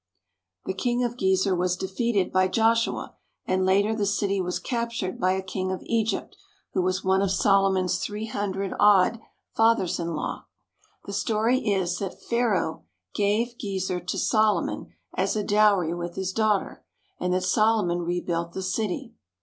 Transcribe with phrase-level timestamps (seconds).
[0.65, 3.13] The King of Gezer was defeated by Joshua,
[3.45, 6.35] and later the city was captured by a king of Egypt,
[6.73, 9.19] who was one of Solomon's three hundred odd
[9.55, 10.45] fathers in law.
[11.05, 12.83] The story is that Pharaoh
[13.13, 16.83] gave Gezer to Solomon as a dowry with his daughter,
[17.19, 19.13] and that Solomon rebuilt the city.